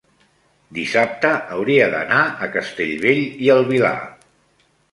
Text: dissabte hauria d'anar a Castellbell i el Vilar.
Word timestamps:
dissabte 0.77 1.33
hauria 1.57 1.91
d'anar 1.93 2.23
a 2.47 2.51
Castellbell 2.57 3.23
i 3.49 3.55
el 3.59 3.65
Vilar. 3.71 3.95